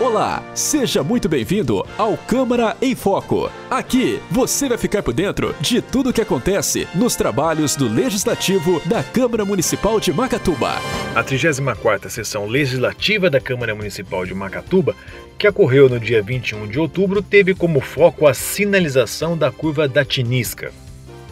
Olá, 0.00 0.42
seja 0.56 1.04
muito 1.04 1.28
bem-vindo 1.28 1.86
ao 1.96 2.16
Câmara 2.16 2.76
em 2.82 2.96
Foco. 2.96 3.48
Aqui 3.70 4.20
você 4.28 4.68
vai 4.68 4.76
ficar 4.76 5.04
por 5.04 5.14
dentro 5.14 5.54
de 5.60 5.80
tudo 5.80 6.10
o 6.10 6.12
que 6.12 6.20
acontece 6.20 6.88
nos 6.96 7.14
trabalhos 7.14 7.76
do 7.76 7.86
Legislativo 7.86 8.80
da 8.86 9.04
Câmara 9.04 9.44
Municipal 9.44 10.00
de 10.00 10.12
Macatuba. 10.12 10.72
A 11.14 11.22
34ª 11.22 12.10
Sessão 12.10 12.44
Legislativa 12.46 13.30
da 13.30 13.40
Câmara 13.40 13.72
Municipal 13.72 14.26
de 14.26 14.34
Macatuba, 14.34 14.96
que 15.38 15.46
ocorreu 15.46 15.88
no 15.88 16.00
dia 16.00 16.20
21 16.20 16.66
de 16.66 16.80
outubro, 16.80 17.22
teve 17.22 17.54
como 17.54 17.80
foco 17.80 18.26
a 18.26 18.34
sinalização 18.34 19.38
da 19.38 19.52
curva 19.52 19.86
da 19.86 20.04
Tinisca. 20.04 20.72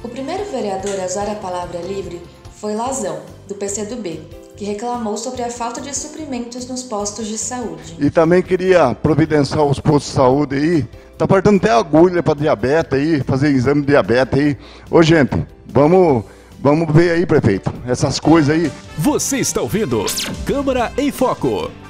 O 0.05 0.09
primeiro 0.09 0.45
vereador 0.45 1.01
a 1.01 1.07
usar 1.07 1.29
a 1.29 1.35
palavra 1.35 1.81
livre 1.81 2.23
foi 2.61 2.77
Lazão, 2.77 3.23
do 3.49 3.57
PCdoB, 3.57 4.21
que 4.57 4.65
reclamou 4.65 5.17
sobre 5.17 5.43
a 5.43 5.51
falta 5.51 5.81
de 5.81 5.97
suprimentos 5.97 6.67
nos 6.67 6.83
postos 6.83 7.27
de 7.27 7.39
saúde. 7.39 7.97
E 7.99 8.11
também 8.11 8.43
queria 8.43 8.95
providenciar 8.95 9.65
os 9.65 9.81
postos 9.81 10.11
de 10.11 10.17
saúde 10.17 10.57
aí. 10.57 10.89
Tá 11.17 11.27
faltando 11.27 11.57
até 11.57 11.71
agulha 11.71 12.23
para 12.23 12.35
diabetes 12.35 12.99
aí, 12.99 13.23
fazer 13.23 13.49
exame 13.49 13.83
de 13.83 13.89
diabetes 13.89 14.39
aí. 14.39 14.59
Ô 14.91 15.03
gente, 15.03 15.47
vamos 15.67 16.25
Vamos 16.63 16.95
ver 16.95 17.11
aí, 17.11 17.27
prefeito, 17.27 17.73
essas 17.89 18.21
coisas 18.21 18.55
aí. 18.55 18.71
Você 18.97 19.39
está 19.39 19.61
ouvindo 19.61 20.07
Câmara 20.47 20.93
em 20.97 21.11
Foco. 21.11 21.82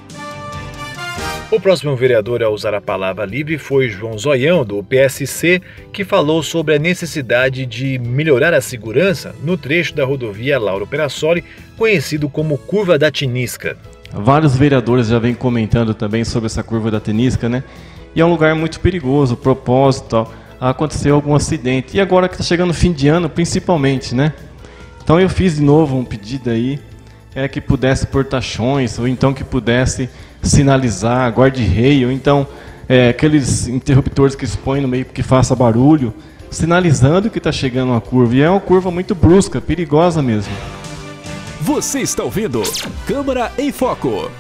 O 1.52 1.61
próximo 1.61 1.95
vereador 1.95 2.42
a 2.42 2.48
usar 2.48 2.73
a 2.73 2.80
palavra 2.80 3.27
livre 3.27 3.59
foi 3.59 3.87
João 3.87 4.16
Zoião, 4.16 4.65
do 4.65 4.83
PSC, 4.83 5.60
que 5.93 6.02
falou 6.02 6.43
sobre 6.43 6.74
a 6.74 6.79
necessidade 6.79 7.66
de 7.66 7.98
melhorar 7.98 8.55
a 8.55 8.60
segurança 8.62 9.34
no 9.45 9.59
trecho 9.59 9.95
da 9.95 10.02
rodovia 10.02 10.59
Lauro 10.59 10.87
Perassoli, 10.87 11.45
conhecido 11.77 12.27
como 12.30 12.57
Curva 12.57 12.98
da 12.98 13.10
Tinisca. 13.10 13.77
Vários 14.10 14.57
vereadores 14.57 15.09
já 15.09 15.19
vêm 15.19 15.34
comentando 15.34 15.93
também 15.93 16.24
sobre 16.24 16.46
essa 16.46 16.62
curva 16.62 16.91
da 16.91 16.98
Tinisca, 16.98 17.51
né? 17.51 17.62
E 18.16 18.23
é 18.23 18.24
um 18.24 18.30
lugar 18.30 18.55
muito 18.55 18.80
perigoso, 18.80 19.37
propósito, 19.37 20.26
aconteceu 20.59 21.15
algum 21.15 21.35
acidente. 21.35 21.98
E 21.98 22.01
agora 22.01 22.29
que 22.29 22.35
está 22.35 22.45
chegando 22.45 22.71
o 22.71 22.74
fim 22.74 22.95
de 22.95 23.09
ano, 23.09 23.29
principalmente, 23.29 24.15
né? 24.15 24.32
Então 25.04 25.21
eu 25.21 25.29
fiz 25.29 25.57
de 25.57 25.63
novo 25.63 25.98
um 25.98 26.04
pedido 26.04 26.48
aí, 26.48 26.80
é 27.35 27.46
que 27.46 27.60
pudesse 27.60 28.07
portachões, 28.07 28.98
ou 28.98 29.07
então 29.07 29.35
que 29.35 29.45
pudesse 29.45 30.09
sinalizar, 30.43 31.32
guarda-rei, 31.32 32.04
ou 32.04 32.10
então 32.10 32.46
é, 32.88 33.09
aqueles 33.09 33.68
interruptores 33.68 34.35
que 34.35 34.45
expõem 34.45 34.82
no 34.82 34.88
meio 34.88 35.04
que 35.04 35.23
faça 35.23 35.54
barulho, 35.54 36.12
sinalizando 36.51 37.30
que 37.30 37.38
está 37.38 37.52
chegando 37.52 37.90
uma 37.90 38.01
curva. 38.01 38.35
E 38.35 38.43
é 38.43 38.51
uma 38.51 38.60
curva 38.60 38.90
muito 38.90 39.15
brusca, 39.15 39.60
perigosa 39.60 40.23
mesmo. 40.23 40.52
Você 41.60 42.01
está 42.01 42.24
ouvindo 42.24 42.60
Câmara 43.07 43.52
em 43.57 43.70
Foco. 43.70 44.30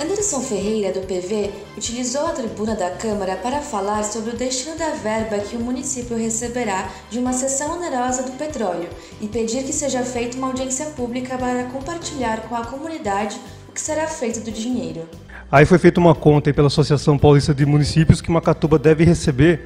Anderson 0.00 0.40
Ferreira, 0.40 0.92
do 0.92 1.06
PV, 1.06 1.50
utilizou 1.76 2.26
a 2.26 2.32
tribuna 2.32 2.74
da 2.74 2.90
Câmara 2.90 3.36
para 3.36 3.60
falar 3.60 4.02
sobre 4.04 4.30
o 4.30 4.36
destino 4.36 4.76
da 4.76 4.90
verba 4.90 5.38
que 5.38 5.56
o 5.56 5.60
município 5.60 6.16
receberá 6.16 6.90
de 7.10 7.18
uma 7.18 7.32
cessão 7.32 7.76
onerosa 7.76 8.22
do 8.22 8.32
petróleo 8.32 8.88
e 9.20 9.28
pedir 9.28 9.64
que 9.64 9.72
seja 9.72 10.02
feita 10.02 10.36
uma 10.36 10.48
audiência 10.48 10.86
pública 10.86 11.38
para 11.38 11.64
compartilhar 11.64 12.48
com 12.48 12.56
a 12.56 12.64
comunidade 12.64 13.38
que 13.74 13.80
será 13.80 14.06
feito 14.06 14.40
do 14.40 14.52
dinheiro. 14.52 15.02
Aí 15.50 15.66
foi 15.66 15.78
feita 15.78 16.00
uma 16.00 16.14
conta 16.14 16.52
pela 16.54 16.68
Associação 16.68 17.18
Paulista 17.18 17.52
de 17.52 17.66
Municípios 17.66 18.20
que 18.20 18.30
Macatuba 18.30 18.78
deve 18.78 19.04
receber 19.04 19.64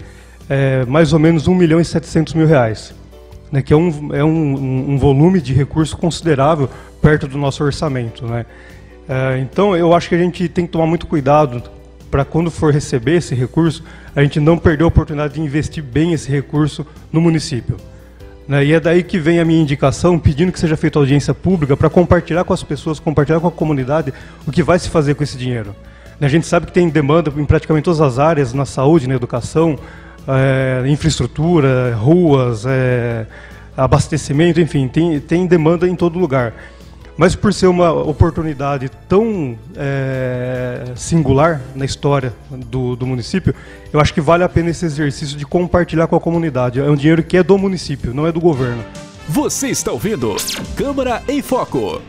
é, 0.48 0.84
mais 0.86 1.12
ou 1.12 1.18
menos 1.18 1.46
1 1.46 1.54
milhão 1.54 1.80
e 1.80 1.84
700 1.84 2.34
mil 2.34 2.46
reais, 2.46 2.94
né, 3.52 3.62
que 3.62 3.72
é, 3.72 3.76
um, 3.76 4.14
é 4.14 4.24
um, 4.24 4.92
um, 4.92 4.98
volume 4.98 5.40
de 5.40 5.52
recurso 5.52 5.96
considerável 5.96 6.68
perto 7.02 7.28
do 7.28 7.36
nosso 7.36 7.62
orçamento. 7.62 8.26
Né? 8.26 8.46
É, 9.08 9.38
então 9.38 9.76
eu 9.76 9.92
acho 9.94 10.08
que 10.08 10.14
a 10.14 10.18
gente 10.18 10.48
tem 10.48 10.66
que 10.66 10.72
tomar 10.72 10.86
muito 10.86 11.06
cuidado 11.06 11.62
para 12.10 12.24
quando 12.24 12.50
for 12.50 12.72
receber 12.72 13.16
esse 13.16 13.34
recurso, 13.34 13.84
a 14.16 14.22
gente 14.22 14.40
não 14.40 14.56
perder 14.56 14.84
a 14.84 14.86
oportunidade 14.86 15.34
de 15.34 15.40
investir 15.40 15.84
bem 15.84 16.14
esse 16.14 16.30
recurso 16.30 16.86
no 17.12 17.20
município. 17.20 17.76
Né? 18.48 18.64
E 18.64 18.72
é 18.72 18.80
daí 18.80 19.02
que 19.02 19.18
vem 19.18 19.38
a 19.38 19.44
minha 19.44 19.60
indicação, 19.60 20.18
pedindo 20.18 20.50
que 20.50 20.58
seja 20.58 20.76
feita 20.76 20.98
audiência 20.98 21.34
pública 21.34 21.76
para 21.76 21.90
compartilhar 21.90 22.44
com 22.44 22.54
as 22.54 22.62
pessoas, 22.62 22.98
compartilhar 22.98 23.38
com 23.40 23.46
a 23.46 23.52
comunidade 23.52 24.12
o 24.46 24.50
que 24.50 24.62
vai 24.62 24.78
se 24.78 24.88
fazer 24.88 25.14
com 25.14 25.22
esse 25.22 25.36
dinheiro. 25.36 25.76
Né? 26.18 26.26
A 26.26 26.30
gente 26.30 26.46
sabe 26.46 26.64
que 26.64 26.72
tem 26.72 26.88
demanda 26.88 27.30
em 27.36 27.44
praticamente 27.44 27.84
todas 27.84 28.00
as 28.00 28.18
áreas, 28.18 28.54
na 28.54 28.64
saúde, 28.64 29.06
na 29.06 29.14
educação, 29.14 29.78
é, 30.26 30.82
infraestrutura, 30.88 31.94
ruas, 31.94 32.64
é, 32.66 33.26
abastecimento, 33.76 34.60
enfim, 34.60 34.88
tem, 34.88 35.20
tem 35.20 35.46
demanda 35.46 35.86
em 35.86 35.94
todo 35.94 36.18
lugar. 36.18 36.54
Mas 37.18 37.34
por 37.34 37.52
ser 37.52 37.66
uma 37.66 37.90
oportunidade 37.92 38.88
tão 39.08 39.58
é, 39.76 40.92
singular 40.94 41.60
na 41.74 41.84
história 41.84 42.32
do, 42.48 42.94
do, 42.94 43.04
município, 43.04 43.52
eu 43.92 43.98
acho 43.98 44.14
que 44.14 44.20
vale 44.20 44.44
a 44.44 44.48
pena 44.48 44.70
esse 44.70 44.86
exercício 44.86 45.36
de 45.36 45.44
compartilhar 45.44 46.06
com 46.06 46.14
a 46.14 46.20
comunidade. 46.20 46.78
É 46.78 46.84
um 46.84 46.94
dinheiro 46.94 47.24
que 47.24 47.36
é 47.36 47.42
do 47.42 47.58
município, 47.58 48.14
não 48.14 48.24
é 48.24 48.30
do 48.30 48.40
governo. 48.40 48.84
Você 49.28 49.66
está 49.66 49.90
ouvindo 49.90 50.36
Câmara 50.76 51.20
em 51.26 51.42
Foco. 51.42 52.00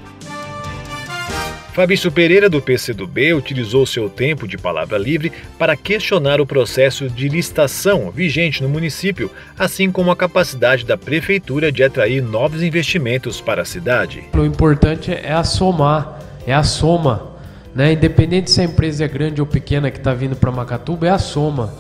Fabrício 1.80 2.12
Pereira, 2.12 2.50
do 2.50 2.62
PCdoB, 2.62 3.34
utilizou 3.36 3.86
seu 3.86 4.10
tempo 4.10 4.46
de 4.46 4.58
palavra 4.58 4.98
livre 4.98 5.32
para 5.58 5.78
questionar 5.78 6.42
o 6.42 6.46
processo 6.46 7.10
de 7.10 7.30
licitação 7.30 8.12
vigente 8.12 8.62
no 8.62 8.68
município, 8.68 9.32
assim 9.58 9.90
como 9.90 10.12
a 10.12 10.16
capacidade 10.18 10.84
da 10.84 10.98
prefeitura 10.98 11.72
de 11.72 11.82
atrair 11.82 12.22
novos 12.22 12.62
investimentos 12.62 13.40
para 13.40 13.62
a 13.62 13.66
cidade. 13.66 14.26
O 14.34 14.44
importante 14.44 15.10
é 15.10 15.32
a 15.32 15.42
somar, 15.46 16.20
é 16.46 16.54
a 16.54 16.64
soma. 16.64 17.32
Né? 17.74 17.94
Independente 17.94 18.52
se 18.52 18.60
a 18.60 18.66
empresa 18.66 19.06
é 19.06 19.08
grande 19.08 19.40
ou 19.40 19.48
pequena 19.48 19.90
que 19.90 20.00
está 20.00 20.14
vindo 20.14 20.36
para 20.36 20.52
Macatuba, 20.52 21.08
é 21.08 21.12
a 21.12 21.18
soma. 21.18 21.74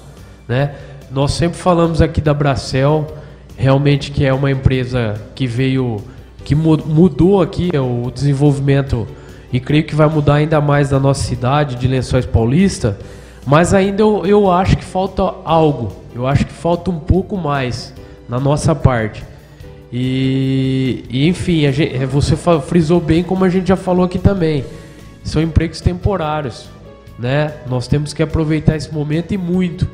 Né? 0.47 0.75
Nós 1.11 1.33
sempre 1.33 1.59
falamos 1.59 2.01
aqui 2.01 2.21
da 2.21 2.33
Bracel, 2.33 3.17
realmente 3.57 4.11
que 4.11 4.25
é 4.25 4.33
uma 4.33 4.49
empresa 4.49 5.21
que 5.35 5.45
veio, 5.45 6.01
que 6.45 6.55
mudou 6.55 7.41
aqui 7.41 7.69
o 7.77 8.09
desenvolvimento 8.09 9.05
e 9.51 9.59
creio 9.59 9.83
que 9.83 9.95
vai 9.95 10.07
mudar 10.07 10.35
ainda 10.35 10.61
mais 10.61 10.91
na 10.91 10.99
nossa 10.99 11.23
cidade 11.23 11.75
de 11.75 11.87
Lençóis 11.87 12.25
Paulista, 12.25 12.97
mas 13.45 13.73
ainda 13.73 14.01
eu, 14.01 14.25
eu 14.25 14.51
acho 14.51 14.77
que 14.77 14.83
falta 14.83 15.23
algo, 15.43 15.91
eu 16.13 16.27
acho 16.27 16.45
que 16.45 16.53
falta 16.53 16.91
um 16.91 16.99
pouco 16.99 17.35
mais 17.35 17.93
na 18.27 18.39
nossa 18.39 18.75
parte. 18.75 19.23
E, 19.91 21.03
e 21.09 21.27
enfim, 21.27 21.71
gente, 21.71 22.05
você 22.05 22.35
frisou 22.61 22.99
bem 22.99 23.23
como 23.23 23.43
a 23.43 23.49
gente 23.49 23.67
já 23.67 23.75
falou 23.75 24.05
aqui 24.05 24.19
também, 24.19 24.63
são 25.23 25.41
empregos 25.41 25.81
temporários, 25.81 26.69
né? 27.17 27.53
Nós 27.67 27.87
temos 27.87 28.13
que 28.13 28.21
aproveitar 28.21 28.75
esse 28.75 28.93
momento 28.93 29.33
e 29.33 29.37
muito. 29.37 29.87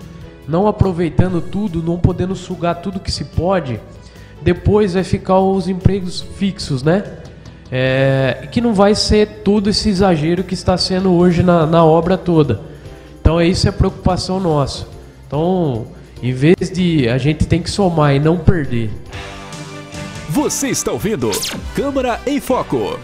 Não 0.48 0.68
aproveitando 0.68 1.42
tudo, 1.42 1.82
não 1.82 1.98
podendo 1.98 2.36
sugar 2.36 2.76
tudo 2.76 3.00
que 3.00 3.12
se 3.12 3.24
pode, 3.24 3.80
depois 4.42 4.94
vai 4.94 5.04
ficar 5.04 5.40
os 5.40 5.68
empregos 5.68 6.22
fixos, 6.22 6.84
né? 6.84 7.04
É, 7.72 8.48
que 8.52 8.62
não 8.62 8.74
vai 8.74 8.96
ser 8.96 9.42
todo 9.44 9.70
esse 9.70 9.90
exagero 9.90 10.44
que 10.44 10.54
está 10.54 10.78
sendo 10.78 11.14
hoje 11.14 11.44
na, 11.44 11.66
na 11.66 11.84
obra 11.84 12.18
toda. 12.18 12.62
Então 13.20 13.42
isso 13.42 13.68
é 13.68 13.72
preocupação 13.72 14.40
nossa. 14.40 14.88
Então, 15.28 15.88
em 16.22 16.32
vez 16.32 16.70
de 16.72 17.10
a 17.10 17.18
gente 17.18 17.46
tem 17.46 17.62
que 17.62 17.70
somar 17.70 18.16
e 18.16 18.20
não 18.20 18.38
perder. 18.38 18.92
Você 20.30 20.68
está 20.68 20.92
ouvindo 20.92 21.32
Câmara 21.74 22.20
em 22.26 22.40
Foco. 22.40 23.00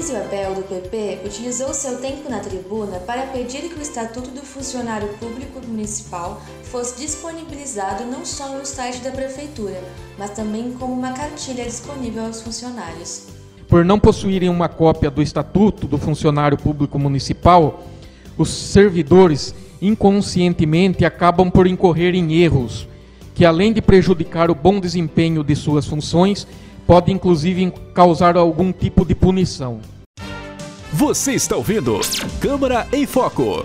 Luiz 0.00 0.14
Abel, 0.14 0.54
do 0.54 0.62
PP, 0.62 1.20
utilizou 1.26 1.74
seu 1.74 1.98
tempo 1.98 2.30
na 2.30 2.38
tribuna 2.38 3.00
para 3.00 3.26
pedir 3.26 3.68
que 3.68 3.78
o 3.78 3.82
Estatuto 3.82 4.30
do 4.30 4.40
Funcionário 4.40 5.08
Público 5.18 5.60
Municipal 5.68 6.40
fosse 6.62 6.98
disponibilizado 6.98 8.06
não 8.06 8.24
só 8.24 8.48
no 8.56 8.64
site 8.64 9.02
da 9.02 9.10
Prefeitura, 9.10 9.78
mas 10.18 10.30
também 10.30 10.72
como 10.72 10.94
uma 10.94 11.12
cartilha 11.12 11.64
disponível 11.64 12.24
aos 12.24 12.40
funcionários. 12.40 13.26
Por 13.68 13.84
não 13.84 14.00
possuírem 14.00 14.48
uma 14.48 14.70
cópia 14.70 15.10
do 15.10 15.20
Estatuto 15.20 15.86
do 15.86 15.98
Funcionário 15.98 16.56
Público 16.56 16.98
Municipal, 16.98 17.82
os 18.38 18.48
servidores 18.48 19.54
inconscientemente 19.82 21.04
acabam 21.04 21.50
por 21.50 21.66
incorrer 21.66 22.14
em 22.14 22.40
erros 22.40 22.88
que, 23.34 23.44
além 23.44 23.70
de 23.70 23.82
prejudicar 23.82 24.50
o 24.50 24.54
bom 24.54 24.80
desempenho 24.80 25.44
de 25.44 25.54
suas 25.54 25.86
funções, 25.86 26.46
pode 26.90 27.12
inclusive 27.12 27.70
causar 27.94 28.36
algum 28.36 28.72
tipo 28.72 29.04
de 29.04 29.14
punição. 29.14 29.78
Você 30.92 31.32
está 31.32 31.56
ouvindo 31.56 32.00
Câmara 32.40 32.84
em 32.92 33.06
Foco. 33.06 33.64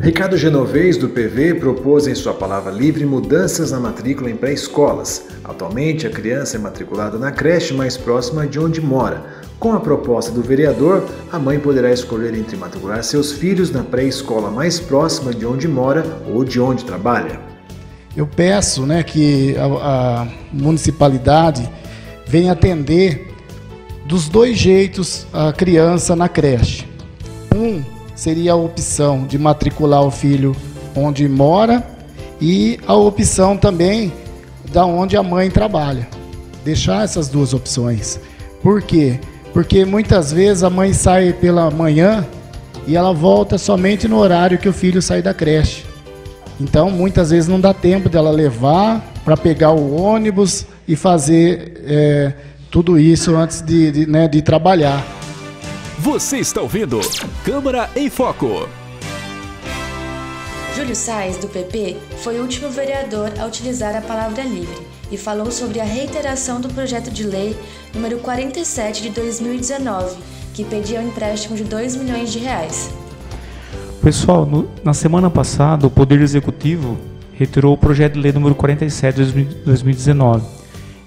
Ricardo 0.00 0.38
Genovez, 0.38 0.96
do 0.96 1.10
PV, 1.10 1.56
propôs 1.56 2.06
em 2.06 2.14
sua 2.14 2.32
palavra 2.32 2.72
livre 2.72 3.04
mudanças 3.04 3.72
na 3.72 3.78
matrícula 3.78 4.30
em 4.30 4.36
pré-escolas. 4.36 5.26
Atualmente, 5.44 6.06
a 6.06 6.10
criança 6.10 6.56
é 6.56 6.58
matriculada 6.58 7.18
na 7.18 7.30
creche 7.30 7.74
mais 7.74 7.98
próxima 7.98 8.46
de 8.46 8.58
onde 8.58 8.80
mora. 8.80 9.22
Com 9.58 9.74
a 9.74 9.80
proposta 9.80 10.32
do 10.32 10.40
vereador, 10.40 11.06
a 11.30 11.38
mãe 11.38 11.60
poderá 11.60 11.92
escolher 11.92 12.34
entre 12.34 12.56
matricular 12.56 13.04
seus 13.04 13.32
filhos 13.32 13.70
na 13.70 13.84
pré-escola 13.84 14.50
mais 14.50 14.80
próxima 14.80 15.34
de 15.34 15.44
onde 15.44 15.68
mora 15.68 16.06
ou 16.26 16.42
de 16.42 16.58
onde 16.58 16.86
trabalha. 16.86 17.38
Eu 18.16 18.26
peço 18.26 18.86
né, 18.86 19.02
que 19.02 19.54
a, 19.58 20.22
a 20.22 20.28
municipalidade 20.54 21.70
venha 22.26 22.52
atender 22.52 23.35
dos 24.06 24.28
dois 24.28 24.56
jeitos 24.56 25.26
a 25.32 25.52
criança 25.52 26.14
na 26.14 26.28
creche. 26.28 26.86
Um 27.54 27.82
seria 28.14 28.52
a 28.52 28.56
opção 28.56 29.26
de 29.26 29.38
matricular 29.38 30.02
o 30.02 30.10
filho 30.10 30.54
onde 30.94 31.28
mora 31.28 31.84
e 32.40 32.78
a 32.86 32.94
opção 32.94 33.56
também 33.56 34.12
da 34.72 34.86
onde 34.86 35.16
a 35.16 35.22
mãe 35.22 35.50
trabalha. 35.50 36.08
Deixar 36.64 37.04
essas 37.04 37.28
duas 37.28 37.52
opções. 37.52 38.18
Por 38.62 38.82
quê? 38.82 39.18
Porque 39.52 39.84
muitas 39.84 40.32
vezes 40.32 40.62
a 40.62 40.70
mãe 40.70 40.92
sai 40.92 41.32
pela 41.32 41.70
manhã 41.70 42.26
e 42.86 42.96
ela 42.96 43.12
volta 43.12 43.58
somente 43.58 44.06
no 44.06 44.18
horário 44.18 44.58
que 44.58 44.68
o 44.68 44.72
filho 44.72 45.02
sai 45.02 45.22
da 45.22 45.34
creche. 45.34 45.84
Então, 46.60 46.90
muitas 46.90 47.30
vezes 47.30 47.48
não 47.48 47.60
dá 47.60 47.74
tempo 47.74 48.08
dela 48.08 48.30
levar 48.30 49.04
para 49.24 49.36
pegar 49.36 49.72
o 49.72 50.00
ônibus 50.00 50.66
e 50.88 50.96
fazer 50.96 51.82
é, 51.84 52.32
tudo 52.76 52.98
isso 52.98 53.34
antes 53.34 53.62
de, 53.62 53.90
de, 53.90 54.06
né, 54.06 54.28
de 54.28 54.42
trabalhar. 54.42 55.02
Você 55.98 56.36
está 56.36 56.60
ouvindo 56.60 57.00
Câmara 57.42 57.88
em 57.96 58.10
Foco. 58.10 58.68
Júlio 60.76 60.94
Sainz, 60.94 61.38
do 61.38 61.48
PP, 61.48 61.96
foi 62.18 62.38
o 62.38 62.42
último 62.42 62.68
vereador 62.68 63.32
a 63.40 63.46
utilizar 63.46 63.96
a 63.96 64.02
palavra 64.02 64.42
livre 64.42 64.76
e 65.10 65.16
falou 65.16 65.50
sobre 65.50 65.80
a 65.80 65.84
reiteração 65.84 66.60
do 66.60 66.68
projeto 66.68 67.10
de 67.10 67.22
lei 67.22 67.56
número 67.94 68.18
47 68.18 69.04
de 69.04 69.08
2019, 69.08 70.14
que 70.52 70.62
pedia 70.62 71.00
um 71.00 71.08
empréstimo 71.08 71.56
de 71.56 71.64
2 71.64 71.96
milhões 71.96 72.30
de 72.30 72.40
reais. 72.40 72.90
Pessoal, 74.02 74.44
no, 74.44 74.68
na 74.84 74.92
semana 74.92 75.30
passada, 75.30 75.86
o 75.86 75.90
Poder 75.90 76.20
Executivo 76.20 76.98
retirou 77.32 77.72
o 77.72 77.78
projeto 77.78 78.12
de 78.12 78.20
lei 78.20 78.32
número 78.32 78.54
47 78.54 79.24
de 79.24 79.44
2019. 79.64 80.55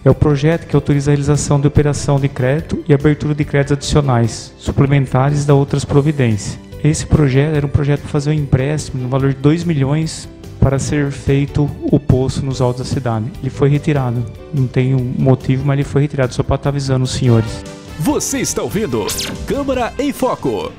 É 0.04 0.10
o 0.10 0.16
projeto 0.16 0.66
que 0.66 0.76
autoriza 0.76 1.12
a 1.12 1.12
realização 1.12 1.60
de 1.60 1.68
operação 1.68 2.20
de 2.20 2.30
crédito 2.30 2.82
e 2.88 2.94
abertura 2.94 3.36
de 3.36 3.44
créditos 3.44 3.74
adicionais, 3.74 4.54
suplementares 4.58 5.46
da 5.46 5.54
outras 5.54 5.84
providências. 5.84 6.58
Esse 6.82 7.06
projeto 7.06 7.56
era 7.56 7.66
um 7.66 7.70
projeto 7.70 8.02
para 8.02 8.10
fazer 8.10 8.30
um 8.30 8.34
empréstimo 8.34 9.04
no 9.04 9.10
valor 9.10 9.34
de 9.34 9.40
2 9.40 9.66
milhões 9.66 10.30
para 10.62 10.80
ser 10.80 11.12
feito 11.12 11.70
o 11.92 12.00
poço 12.00 12.46
nos 12.46 12.62
altos 12.62 12.88
da 12.88 12.94
cidade. 12.94 13.26
Ele 13.42 13.50
foi 13.50 13.68
retirado. 13.68 14.24
Não 14.54 14.68
tem 14.68 14.96
um 14.96 15.14
motivo, 15.18 15.66
mas 15.66 15.76
ele 15.76 15.84
foi 15.84 16.04
retirado, 16.04 16.34
só 16.34 16.44
para 16.44 16.56
estar 16.56 16.70
avisando 16.70 17.04
os 17.04 17.12
senhores. 17.12 17.64
Você 18.00 18.40
está 18.40 18.62
ouvindo 18.62 19.06
Câmara 19.46 19.94
em 20.00 20.14
Foco. 20.14 20.72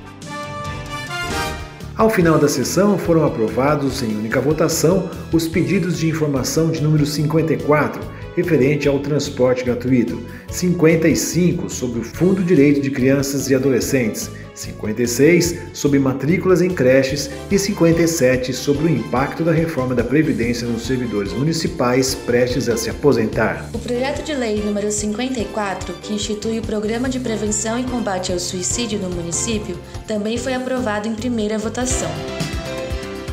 Ao 1.95 2.09
final 2.09 2.39
da 2.39 2.49
sessão, 2.49 2.97
foram 2.97 3.27
aprovados 3.27 4.03
em 4.03 4.17
única 4.17 4.41
votação 4.41 5.11
os 5.31 5.47
pedidos 5.47 5.99
de 5.99 6.09
informação 6.09 6.71
de 6.71 6.83
número 6.83 7.05
54, 7.05 8.01
referente 8.37 8.89
ao 8.89 8.99
transporte 8.99 9.65
gratuito, 9.65 10.21
55 10.49 11.69
sobre 11.69 12.01
o 12.01 12.05
Fundo 12.05 12.43
Direito 12.43 12.81
de 12.81 12.91
Crianças 12.91 13.51
e 13.51 13.55
Adolescentes, 13.55 14.31
56 14.55 15.71
sobre 15.73 15.99
matrículas 15.99 16.61
em 16.61 16.71
creches 16.71 17.31
e 17.51 17.59
57 17.59 18.53
sobre 18.53 18.87
o 18.87 18.89
impacto 18.89 19.43
da 19.43 19.53
reforma 19.53 19.95
da 19.95 20.05
Previdência 20.05 20.67
nos 20.67 20.87
servidores 20.87 21.33
municipais 21.33 22.15
prestes 22.15 22.69
a 22.69 22.77
se 22.77 22.91
aposentar. 22.91 23.69
O 23.73 23.79
projeto 23.79 24.23
de 24.23 24.35
lei 24.35 24.63
número 24.63 24.91
54, 24.91 25.95
que 26.03 26.13
institui 26.13 26.59
o 26.59 26.63
Programa 26.63 27.09
de 27.09 27.19
Prevenção 27.21 27.79
e 27.79 27.85
Combate 27.85 28.33
ao 28.33 28.39
Suicídio 28.39 28.99
no 28.99 29.11
município, 29.11 29.79
também 30.07 30.37
foi 30.37 30.55
aprovado 30.55 31.09
em 31.09 31.15
primeira 31.15 31.59
votação. 31.59 32.11